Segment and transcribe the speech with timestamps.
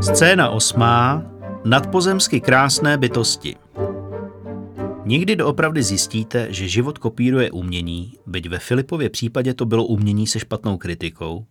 [0.00, 1.22] Scéna osmá.
[1.64, 3.56] Nadpozemsky krásné bytosti.
[5.04, 10.38] Nikdy doopravdy zjistíte, že život kopíruje umění, byť ve Filipově případě to bylo umění se
[10.38, 11.46] špatnou kritikou.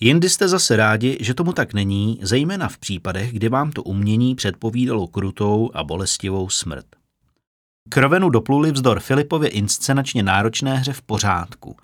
[0.00, 4.34] Jindy jste zase rádi, že tomu tak není, zejména v případech, kdy vám to umění
[4.34, 6.86] předpovídalo krutou a bolestivou smrt.
[7.88, 11.76] Krovenu dopluli vzdor Filipově inscenačně náročné hře v pořádku.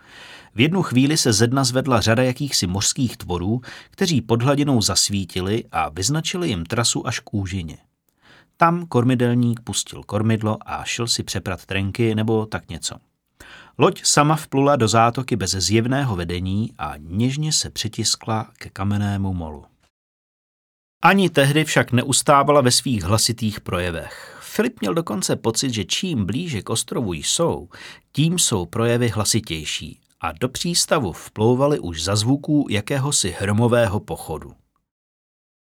[0.54, 3.60] V jednu chvíli se ze dna zvedla řada jakýchsi mořských tvorů,
[3.90, 7.78] kteří pod hladinou zasvítili a vyznačili jim trasu až k úžině.
[8.56, 12.96] Tam kormidelník pustil kormidlo a šel si přeprat trenky nebo tak něco.
[13.78, 19.64] Loď sama vplula do zátoky bez zjevného vedení a něžně se přitiskla ke kamennému molu.
[21.02, 24.31] Ani tehdy však neustávala ve svých hlasitých projevech.
[24.54, 27.68] Filip měl dokonce pocit, že čím blíže k ostrovu jsou,
[28.12, 34.54] tím jsou projevy hlasitější a do přístavu vplouvali už za zvuků jakéhosi hromového pochodu.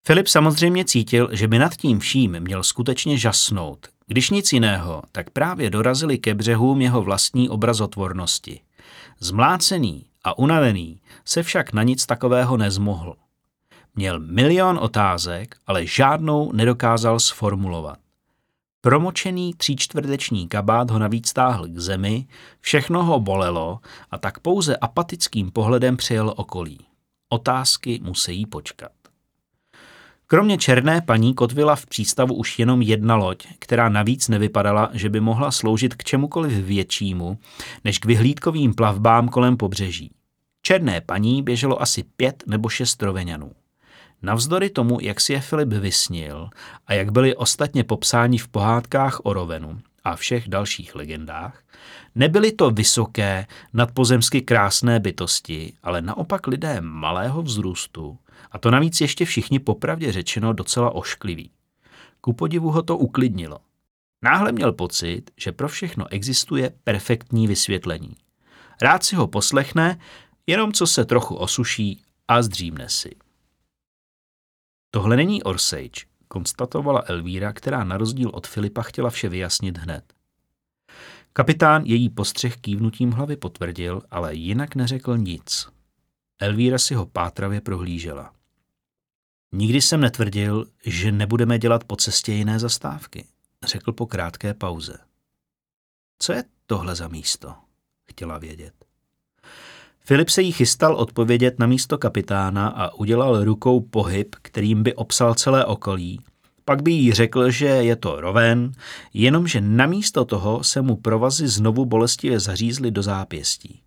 [0.07, 3.87] Filip samozřejmě cítil, že by nad tím vším měl skutečně žasnout.
[4.07, 8.61] Když nic jiného, tak právě dorazili ke břehům jeho vlastní obrazotvornosti.
[9.19, 13.15] Zmlácený a unavený se však na nic takového nezmohl.
[13.95, 17.99] Měl milion otázek, ale žádnou nedokázal sformulovat.
[18.81, 22.27] Promočený tříčtvrteční kabát ho navíc táhl k zemi,
[22.61, 23.79] všechno ho bolelo
[24.11, 26.77] a tak pouze apatickým pohledem přijel okolí.
[27.29, 28.91] Otázky musí počkat.
[30.27, 35.19] Kromě černé paní kotvila v přístavu už jenom jedna loď, která navíc nevypadala, že by
[35.19, 37.37] mohla sloužit k čemukoliv většímu,
[37.83, 40.11] než k vyhlídkovým plavbám kolem pobřeží.
[40.61, 43.51] Černé paní běželo asi pět nebo šest roveňanů.
[44.21, 46.49] Navzdory tomu, jak si je Filip vysnil
[46.87, 51.63] a jak byli ostatně popsáni v pohádkách o Rovenu a všech dalších legendách,
[52.15, 58.17] nebyly to vysoké, nadpozemsky krásné bytosti, ale naopak lidé malého vzrůstu,
[58.51, 61.51] a to navíc ještě všichni popravdě řečeno docela oškliví.
[62.21, 63.59] Ku podivu ho to uklidnilo.
[64.21, 68.15] Náhle měl pocit, že pro všechno existuje perfektní vysvětlení.
[68.81, 69.99] Rád si ho poslechne,
[70.47, 73.11] jenom co se trochu osuší a zdřímne si.
[74.91, 80.13] Tohle není Orsage, konstatovala Elvíra, která na rozdíl od Filipa chtěla vše vyjasnit hned.
[81.33, 85.67] Kapitán její postřeh kývnutím hlavy potvrdil, ale jinak neřekl nic.
[86.39, 88.33] Elvíra si ho pátravě prohlížela.
[89.51, 93.25] Nikdy jsem netvrdil, že nebudeme dělat po cestě jiné zastávky,
[93.65, 94.97] řekl po krátké pauze.
[96.19, 97.55] Co je tohle za místo?
[98.11, 98.88] Chtěla vědět.
[100.01, 105.35] Filip se jí chystal odpovědět na místo kapitána a udělal rukou pohyb, kterým by obsal
[105.35, 106.19] celé okolí.
[106.65, 108.71] Pak by jí řekl, že je to roven,
[109.13, 113.81] jenomže namísto toho se mu provazy znovu bolestivě zařízly do zápěstí.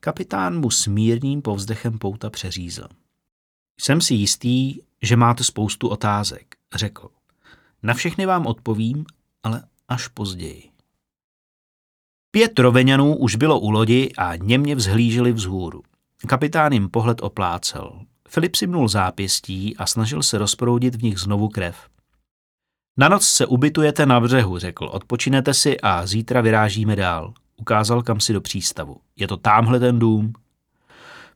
[0.00, 2.88] Kapitán mu smírným povzdechem pouta přeřízl.
[3.80, 7.08] Jsem si jistý, že máte spoustu otázek, řekl.
[7.82, 9.04] Na všechny vám odpovím,
[9.42, 10.69] ale až později.
[12.30, 15.82] Pět roveňanů už bylo u lodi a němě vzhlíželi vzhůru.
[16.26, 18.00] Kapitán jim pohled oplácel.
[18.28, 21.76] Filip si mnul zápěstí a snažil se rozproudit v nich znovu krev.
[22.96, 24.84] Na noc se ubytujete na břehu, řekl.
[24.84, 27.34] Odpočinete si a zítra vyrážíme dál.
[27.56, 28.96] Ukázal kam si do přístavu.
[29.16, 30.32] Je to tamhle ten dům.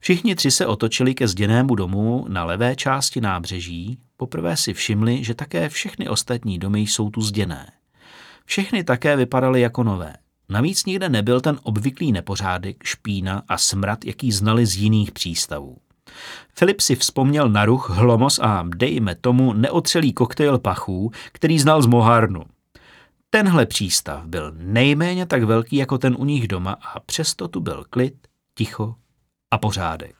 [0.00, 3.98] Všichni tři se otočili ke zděnému domu na levé části nábřeží.
[4.16, 7.72] Poprvé si všimli, že také všechny ostatní domy jsou tu zděné.
[8.44, 10.14] Všechny také vypadaly jako nové.
[10.48, 15.76] Navíc nikde nebyl ten obvyklý nepořádek, špína a smrad, jaký znali z jiných přístavů.
[16.54, 21.86] Filip si vzpomněl na ruch, hlomos a dejme tomu neotřelý koktejl pachů, který znal z
[21.86, 22.42] Moharnu.
[23.30, 27.84] Tenhle přístav byl nejméně tak velký jako ten u nich doma a přesto tu byl
[27.90, 28.14] klid,
[28.54, 28.94] ticho
[29.50, 30.16] a pořádek.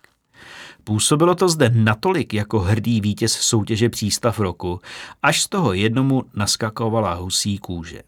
[0.85, 4.81] Působilo to zde natolik jako hrdý vítěz soutěže přístav roku,
[5.23, 8.03] až z toho jednomu naskakovala husí kůže.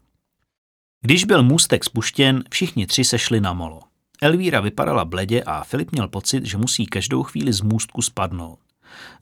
[1.01, 3.79] Když byl můstek spuštěn, všichni tři sešli na molo.
[4.21, 8.59] Elvíra vypadala bledě a Filip měl pocit, že musí každou chvíli z můstku spadnout.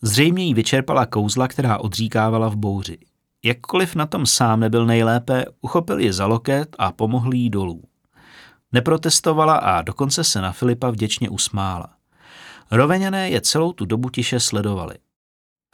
[0.01, 2.98] Zřejmě jí vyčerpala kouzla, která odříkávala v bouři.
[3.45, 7.83] Jakkoliv na tom sám nebyl nejlépe, uchopil ji za loket a pomohl jí dolů.
[8.72, 11.88] Neprotestovala a dokonce se na Filipa vděčně usmála.
[12.72, 14.95] Roveňané je celou tu dobu tiše sledovali.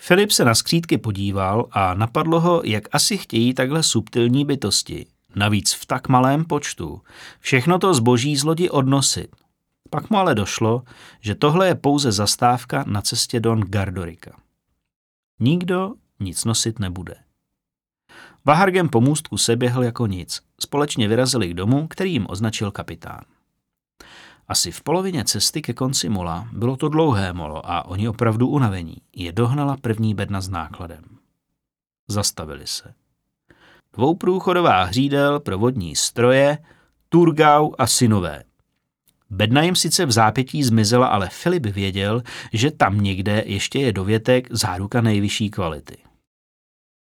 [0.02, 5.06] Filip se na skřídky podíval a napadlo ho, jak asi chtějí takhle subtilní bytosti,
[5.36, 7.02] Navíc v tak malém počtu.
[7.40, 9.36] Všechno to zboží z lodi odnosit.
[9.90, 10.84] Pak mu ale došlo,
[11.20, 14.32] že tohle je pouze zastávka na cestě Don Gardorika.
[15.40, 17.16] Nikdo nic nosit nebude.
[18.46, 20.42] Vahargem po můstku se běhl jako nic.
[20.60, 23.22] Společně vyrazili k domu, který jim označil kapitán.
[24.48, 28.96] Asi v polovině cesty ke konci mola, bylo to dlouhé molo a oni opravdu unavení,
[29.16, 31.04] je dohnala první bedna s nákladem.
[32.08, 32.94] Zastavili se.
[33.94, 36.58] Dvouprůchodová hřídel pro vodní stroje,
[37.10, 38.44] Turgau a synové.
[39.30, 42.22] Bedna jim sice v zápětí zmizela, ale Filip věděl,
[42.54, 45.98] že tam někde ještě je dovětek záruka nejvyšší kvality.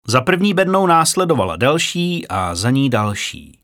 [0.07, 3.61] Za první bednou následovala další a za ní další.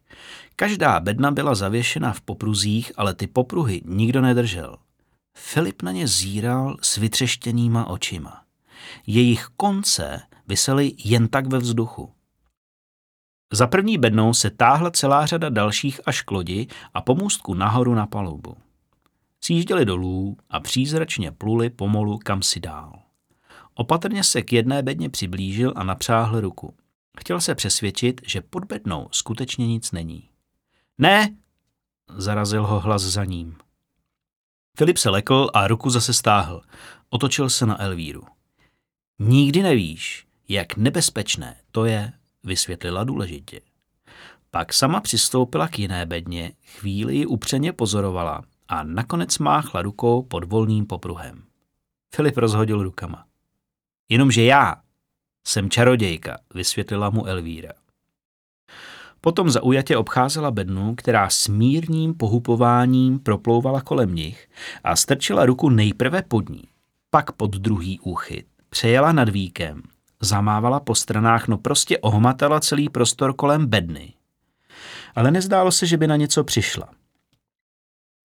[0.56, 4.76] Každá bedna byla zavěšena v popruzích, ale ty popruhy nikdo nedržel.
[5.38, 8.42] Filip na ně zíral s vytřeštěnýma očima.
[9.06, 12.15] Jejich konce visely jen tak ve vzduchu.
[13.52, 18.06] Za první bednou se táhla celá řada dalších až k lodi a pomůstku nahoru na
[18.06, 18.56] palubu.
[19.40, 22.92] Sjížděli dolů a přízračně pluli pomolu kam si dál.
[23.74, 26.74] Opatrně se k jedné bedně přiblížil a napřáhl ruku.
[27.18, 30.28] Chtěl se přesvědčit, že pod bednou skutečně nic není.
[30.98, 31.36] Ne,
[32.16, 33.56] zarazil ho hlas za ním.
[34.78, 36.62] Filip se lekl a ruku zase stáhl.
[37.10, 38.22] Otočil se na Elvíru.
[39.18, 42.12] Nikdy nevíš, jak nebezpečné to je,
[42.46, 43.60] vysvětlila důležitě.
[44.50, 50.44] Pak sama přistoupila k jiné bedně, chvíli ji upřeně pozorovala a nakonec máchla rukou pod
[50.44, 51.42] volným popruhem.
[52.14, 53.24] Filip rozhodil rukama.
[54.08, 54.76] Jenomže já
[55.46, 57.72] jsem čarodějka, vysvětlila mu Elvíra.
[59.20, 64.48] Potom zaujatě obcházela bednu, která s mírným pohupováním proplouvala kolem nich
[64.84, 66.62] a strčila ruku nejprve pod ní,
[67.10, 69.82] pak pod druhý úchyt, přejela nad víkem,
[70.20, 74.14] zamávala po stranách, no prostě ohmatala celý prostor kolem bedny.
[75.14, 76.88] Ale nezdálo se, že by na něco přišla.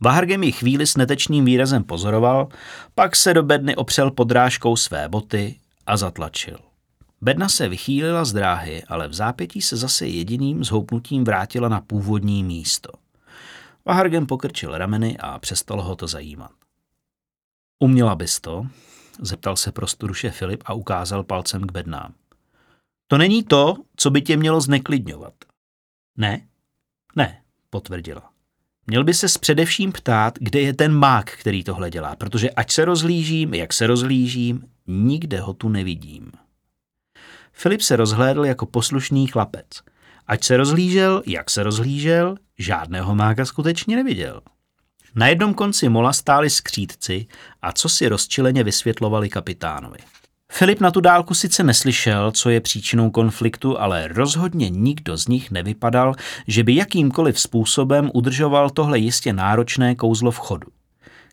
[0.04, 2.48] Vahargem ji chvíli s netečným výrazem pozoroval,
[2.96, 6.58] pak se do bedny opřel podrážkou své boty a zatlačil.
[7.22, 12.44] Bedna se vychýlila z dráhy, ale v zápětí se zase jediným zhoupnutím vrátila na původní
[12.44, 12.90] místo.
[13.86, 16.52] Vahargen pokrčil rameny a přestalo ho to zajímat.
[17.80, 18.66] Uměla bys to?
[19.20, 22.14] Zeptal se prostoruše Filip a ukázal palcem k bednám.
[23.08, 25.34] To není to, co by tě mělo zneklidňovat.
[26.18, 26.48] Ne?
[27.16, 28.32] Ne, potvrdila.
[28.88, 32.86] Měl by se především ptát, kde je ten mák, který tohle dělá, protože ať se
[32.86, 36.32] rozhlížím, jak se rozhlížím, nikde ho tu nevidím.
[37.54, 39.68] Filip se rozhlédl jako poslušný chlapec.
[40.28, 44.42] Ať se rozhlížel, jak se rozhlížel, žádného máka skutečně neviděl.
[45.16, 47.28] Na jednom konci mola stáli skřídci
[47.62, 49.98] a co si rozčileně vysvětlovali kapitánovi.
[50.52, 55.52] Filip na tu dálku sice neslyšel, co je příčinou konfliktu, ale rozhodně nikdo z nich
[55.52, 56.16] nevypadal,
[56.48, 60.68] že by jakýmkoliv způsobem udržoval tohle jistě náročné kouzlo v chodu.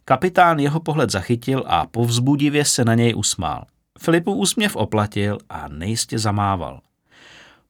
[0.05, 3.65] Kapitán jeho pohled zachytil a povzbudivě se na něj usmál.
[3.99, 6.81] Filipu úsměv oplatil a nejistě zamával.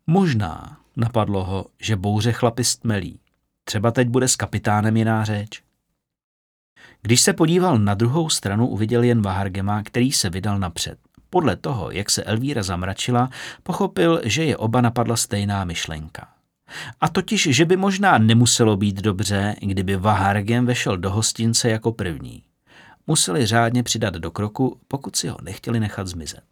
[0.07, 3.21] Možná, napadlo ho, že bouře chlapi stmelí.
[3.65, 5.63] Třeba teď bude s kapitánem jiná řeč.
[7.03, 10.99] Když se podíval na druhou stranu, uviděl jen Vahargema, který se vydal napřed.
[11.31, 13.31] Podle toho, jak se Elvíra zamračila,
[13.63, 16.29] pochopil, že je oba napadla stejná myšlenka.
[17.01, 22.43] A totiž, že by možná nemuselo být dobře, kdyby Vahargem vešel do hostince jako první.
[23.07, 26.45] Museli řádně přidat do kroku, pokud si ho nechtěli nechat zmizet.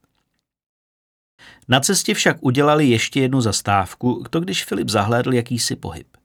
[1.68, 6.15] Na cestě však udělali ještě jednu zastávku, to když Filip zahlédl jakýsi pohyb.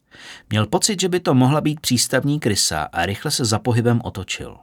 [0.50, 4.58] Měl pocit, že by to mohla být přístavní krysa a rychle se za pohybem otočil.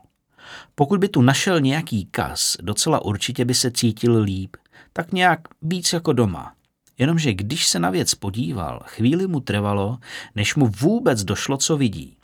[0.75, 4.57] Pokud by tu našel nějaký kas, docela určitě by se cítil líp,
[4.93, 6.53] tak nějak víc jako doma.
[6.97, 9.97] Jenomže když se na věc podíval, chvíli mu trvalo,
[10.35, 12.17] než mu vůbec došlo, co vidí.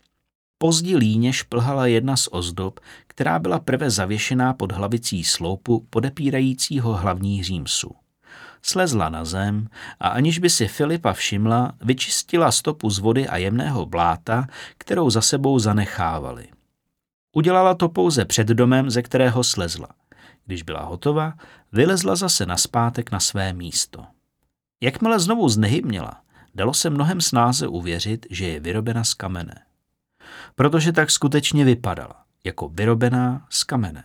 [0.58, 7.42] Pozdí líně šplhala jedna z ozdob, která byla prve zavěšená pod hlavicí sloupu podepírajícího hlavní
[7.42, 7.90] římsu.
[8.68, 9.68] Slezla na zem
[10.00, 14.46] a aniž by si Filipa všimla, vyčistila stopu z vody a jemného bláta,
[14.78, 16.48] kterou za sebou zanechávali.
[17.32, 19.88] Udělala to pouze před domem, ze kterého slezla.
[20.46, 21.34] Když byla hotova,
[21.72, 24.04] vylezla zase naspátek na své místo.
[24.80, 26.20] Jakmile znovu znehybněla,
[26.54, 29.62] dalo se mnohem snáze uvěřit, že je vyrobena z kamene.
[30.54, 34.04] Protože tak skutečně vypadala, jako vyrobená z kamene.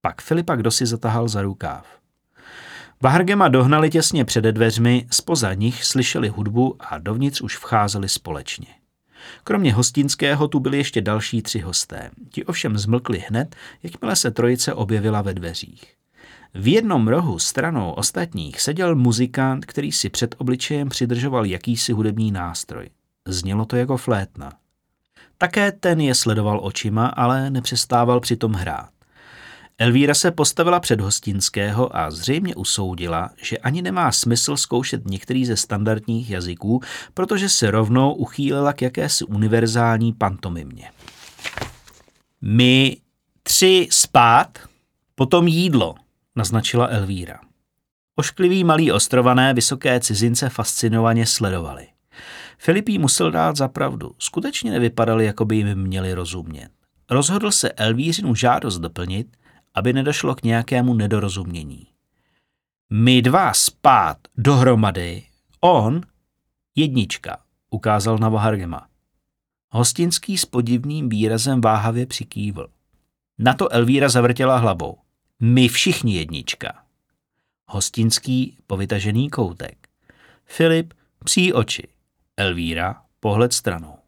[0.00, 1.99] Pak Filipa kdosi zatahal za rukáv.
[3.02, 8.66] Bahargema dohnali těsně před dveřmi, spoza nich slyšeli hudbu a dovnitř už vcházeli společně.
[9.44, 12.10] Kromě hostinského tu byli ještě další tři hosté.
[12.30, 15.94] Ti ovšem zmlkli hned, jakmile se trojice objevila ve dveřích.
[16.54, 22.90] V jednom rohu stranou ostatních seděl muzikant, který si před obličejem přidržoval jakýsi hudební nástroj.
[23.28, 24.52] Znělo to jako flétna.
[25.38, 28.99] Také ten je sledoval očima, ale nepřestával přitom hrát.
[29.80, 35.56] Elvíra se postavila před hostinského a zřejmě usoudila, že ani nemá smysl zkoušet některý ze
[35.56, 36.80] standardních jazyků,
[37.14, 40.90] protože se rovnou uchýlila k jakési univerzální pantomimě.
[42.40, 42.96] My
[43.42, 44.58] tři spát,
[45.14, 45.94] potom jídlo,
[46.36, 47.40] naznačila Elvíra.
[48.16, 51.86] Oškliví malí ostrované vysoké cizince fascinovaně sledovali.
[52.58, 54.14] Filipí musel dát za pravdu.
[54.18, 56.70] Skutečně nevypadali, jako by jim měli rozumět.
[57.10, 59.26] Rozhodl se Elvířinu žádost doplnit,
[59.74, 61.86] aby nedošlo k nějakému nedorozumění.
[62.90, 65.22] My dva spát dohromady,
[65.60, 66.00] on
[66.76, 67.38] jednička,
[67.70, 68.86] ukázal na Vahargema.
[69.70, 72.68] Hostinský s podivným výrazem váhavě přikývl.
[73.38, 74.98] Na to Elvíra zavrtěla hlavou.
[75.40, 76.84] My všichni jednička.
[77.66, 79.88] Hostinský povytažený koutek.
[80.44, 81.88] Filip psí oči.
[82.36, 83.99] Elvíra pohled stranou.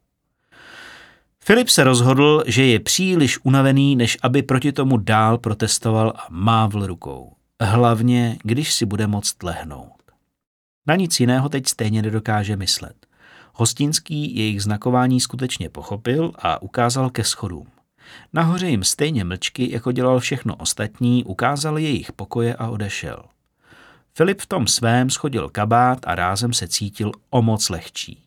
[1.45, 6.87] Filip se rozhodl, že je příliš unavený, než aby proti tomu dál protestoval a mávl
[6.87, 7.33] rukou.
[7.61, 10.01] Hlavně, když si bude moct lehnout.
[10.87, 12.95] Na nic jiného teď stejně nedokáže myslet.
[13.53, 17.67] Hostinský jejich znakování skutečně pochopil a ukázal ke schodům.
[18.33, 23.23] Nahoře jim stejně mlčky, jako dělal všechno ostatní, ukázal jejich pokoje a odešel.
[24.13, 28.23] Filip v tom svém schodil kabát a rázem se cítil o moc lehčí.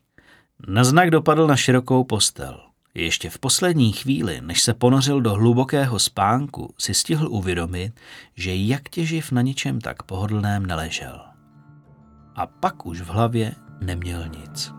[0.68, 2.65] Na znak dopadl na širokou postel.
[2.98, 7.92] Ještě v poslední chvíli, než se ponořil do hlubokého spánku, si stihl uvědomit,
[8.34, 11.20] že jak těživ na ničem tak pohodlném neležel.
[12.34, 14.75] A pak už v hlavě neměl nic.